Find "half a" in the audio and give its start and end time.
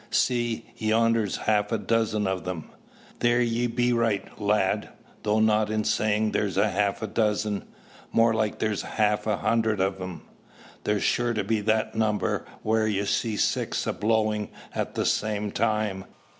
1.37-1.77, 6.55-7.07, 8.77-9.37